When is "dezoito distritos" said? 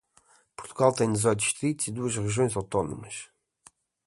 1.13-1.85